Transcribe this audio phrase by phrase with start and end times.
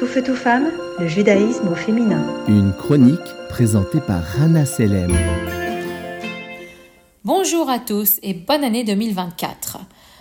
[0.00, 2.24] Tout feu, tout femme, le judaïsme au féminin.
[2.48, 3.18] Une chronique
[3.50, 5.14] présentée par Rana Selem.
[7.22, 9.76] Bonjour à tous et bonne année 2024.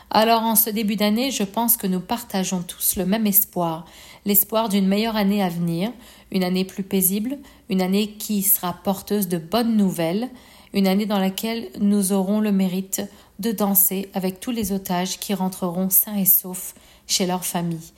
[0.10, 3.86] Alors en ce début d'année, je pense que nous partageons tous le même espoir,
[4.26, 5.94] l'espoir d'une meilleure année à venir,
[6.34, 7.38] une année plus paisible,
[7.70, 10.28] une année qui sera porteuse de bonnes nouvelles,
[10.74, 13.02] une année dans laquelle nous aurons le mérite
[13.40, 16.76] de danser avec tous les otages qui rentreront sains et saufs
[17.08, 17.94] chez leur famille.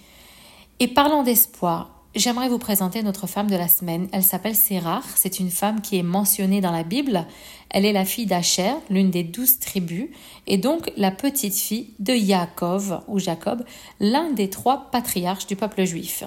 [0.82, 4.08] Et parlant d'espoir, j'aimerais vous présenter notre femme de la semaine.
[4.12, 5.03] Elle s'appelle Sérar.
[5.13, 7.27] C'est une femme qui est mentionnée dans la Bible.
[7.70, 10.08] Elle est la fille d'Acher, l'une des douze tribus,
[10.48, 13.63] et donc la petite fille de Yaakov ou Jacob,
[13.99, 16.23] l'un des trois patriarches du peuple juif.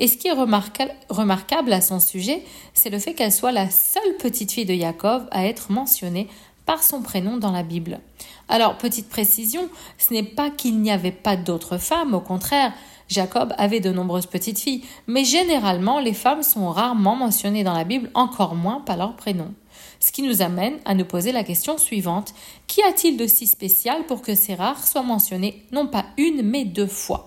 [0.00, 2.42] Et ce qui est remarquable à son sujet,
[2.74, 6.26] c'est le fait qu'elle soit la seule petite fille de Yaakov à être mentionnée
[6.66, 8.00] par son prénom dans la Bible.
[8.48, 12.72] Alors, petite précision, ce n'est pas qu'il n'y avait pas d'autres femmes, au contraire,
[13.08, 17.84] Jacob avait de nombreuses petites filles, mais généralement les femmes sont rarement mentionnées dans la
[17.84, 19.52] Bible, encore moins par leur prénom.
[20.00, 22.34] Ce qui nous amène à nous poser la question suivante.
[22.66, 25.64] Qu'y a-t-il de si spécial pour que ces rares soient mentionnées?
[25.72, 27.26] Non pas une mais deux fois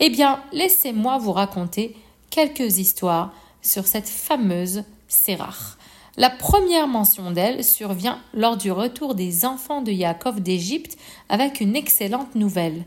[0.00, 1.96] Eh bien, laissez-moi vous raconter
[2.30, 5.76] quelques histoires sur cette fameuse Sérach.
[6.18, 10.96] La première mention d'elle survient lors du retour des enfants de Yaakov d'Égypte
[11.28, 12.84] avec une excellente nouvelle.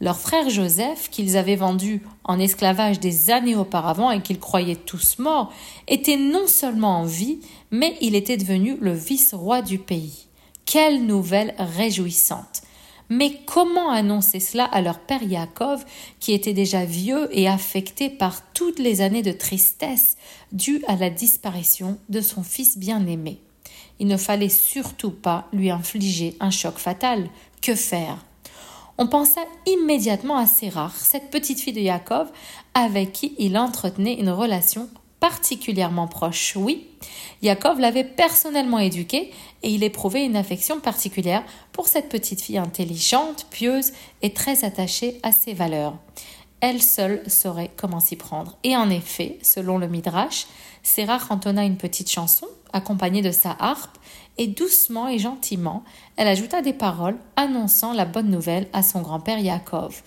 [0.00, 5.18] Leur frère Joseph, qu'ils avaient vendu en esclavage des années auparavant et qu'ils croyaient tous
[5.18, 5.52] morts,
[5.88, 7.38] était non seulement en vie,
[7.70, 10.26] mais il était devenu le vice-roi du pays.
[10.66, 12.62] Quelle nouvelle réjouissante.
[13.10, 15.84] Mais comment annoncer cela à leur père Yaakov,
[16.20, 20.16] qui était déjà vieux et affecté par toutes les années de tristesse
[20.52, 23.38] dues à la disparition de son fils bien-aimé?
[24.00, 27.28] Il ne fallait surtout pas lui infliger un choc fatal.
[27.62, 28.24] Que faire?
[28.98, 32.28] On pensa immédiatement à Sérar, cette petite fille de Jacob,
[32.74, 34.88] avec qui il entretenait une relation
[35.20, 36.54] particulièrement proche.
[36.56, 36.86] Oui,
[37.42, 41.42] Jacob l'avait personnellement éduquée et il éprouvait une affection particulière
[41.72, 43.92] pour cette petite fille intelligente, pieuse
[44.22, 45.96] et très attachée à ses valeurs.
[46.60, 48.56] Elle seule saurait comment s'y prendre.
[48.64, 50.46] Et en effet, selon le Midrash,
[50.82, 53.96] Sérar entonna une petite chanson accompagnée de sa harpe
[54.36, 55.84] et doucement et gentiment,
[56.16, 60.02] elle ajouta des paroles annonçant la bonne nouvelle à son grand-père Yaakov.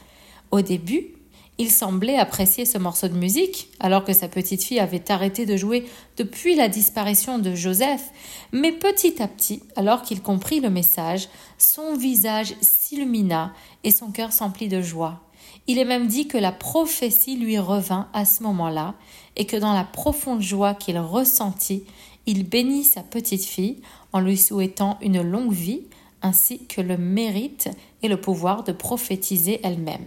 [0.52, 1.18] Au début,
[1.60, 5.58] il semblait apprécier ce morceau de musique, alors que sa petite fille avait arrêté de
[5.58, 8.12] jouer depuis la disparition de Joseph,
[8.52, 14.34] mais petit à petit, alors qu'il comprit le message, son visage s'illumina et son cœur
[14.34, 15.22] s'emplit de joie.
[15.66, 18.94] Il est même dit que la prophétie lui revint à ce moment-là,
[19.36, 21.86] et que dans la profonde joie qu'il ressentit,
[22.28, 23.82] il bénit sa petite fille
[24.14, 25.84] en lui souhaitant une longue vie
[26.22, 27.70] ainsi que le mérite
[28.04, 30.06] et le pouvoir de prophétiser elle-même.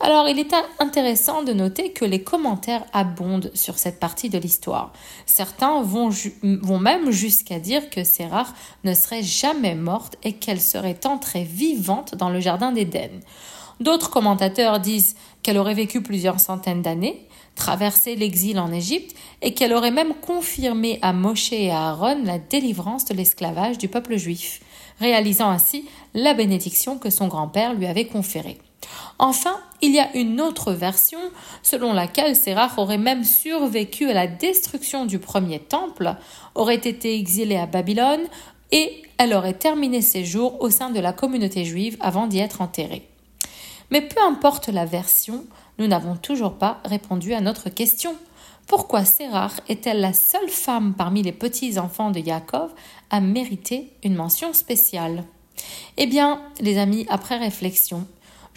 [0.00, 4.92] Alors, il est intéressant de noter que les commentaires abondent sur cette partie de l'histoire.
[5.26, 6.10] Certains vont,
[6.78, 8.46] même jusqu'à dire que Sérach
[8.84, 13.10] ne serait jamais morte et qu'elle serait entrée vivante dans le jardin d'Éden.
[13.80, 17.26] D'autres commentateurs disent qu'elle aurait vécu plusieurs centaines d'années,
[17.56, 22.38] traversé l'exil en Égypte et qu'elle aurait même confirmé à Moshe et à Aaron la
[22.38, 24.60] délivrance de l'esclavage du peuple juif,
[25.00, 28.58] réalisant ainsi la bénédiction que son grand-père lui avait conférée.
[29.18, 31.18] Enfin, il y a une autre version
[31.62, 36.14] selon laquelle Sérach aurait même survécu à la destruction du premier temple,
[36.54, 38.26] aurait été exilée à Babylone
[38.72, 42.60] et elle aurait terminé ses jours au sein de la communauté juive avant d'y être
[42.60, 43.08] enterrée.
[43.90, 45.44] Mais peu importe la version,
[45.78, 48.14] nous n'avons toujours pas répondu à notre question.
[48.66, 52.70] Pourquoi Sérar est-elle la seule femme parmi les petits-enfants de Yaakov
[53.10, 55.24] à mériter une mention spéciale?
[55.96, 58.06] Eh bien, les amis, après réflexion,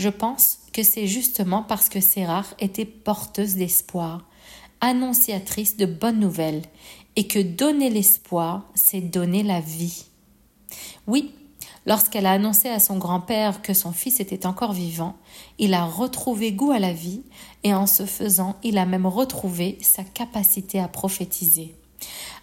[0.01, 4.25] je pense que c'est justement parce que Sérar était porteuse d'espoir,
[4.81, 6.63] annonciatrice de bonnes nouvelles,
[7.15, 10.05] et que donner l'espoir, c'est donner la vie.
[11.07, 11.33] Oui,
[11.87, 15.17] Lorsqu'elle a annoncé à son grand-père que son fils était encore vivant,
[15.57, 17.23] il a retrouvé goût à la vie
[17.63, 21.75] et en ce faisant, il a même retrouvé sa capacité à prophétiser.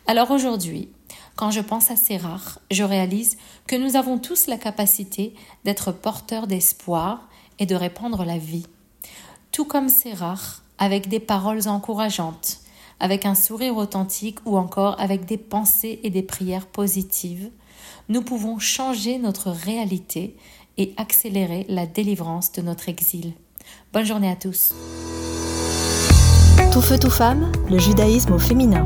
[0.08, 0.88] Alors aujourd'hui,
[1.36, 3.38] quand je pense à ces rares, je réalise
[3.68, 5.34] que nous avons tous la capacité
[5.64, 8.66] d'être porteurs d'espoir et de répandre la vie.
[9.52, 12.60] Tout comme ces rares, avec des paroles encourageantes,
[13.00, 17.50] avec un sourire authentique ou encore avec des pensées et des prières positives,
[18.08, 20.36] nous pouvons changer notre réalité
[20.76, 23.32] et accélérer la délivrance de notre exil.
[23.92, 24.72] Bonne journée à tous.
[26.72, 28.84] Tout feu, tout femme, le judaïsme au féminin.